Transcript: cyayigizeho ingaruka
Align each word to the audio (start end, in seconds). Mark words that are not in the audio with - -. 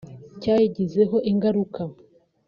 cyayigizeho 0.41 1.17
ingaruka 1.31 1.81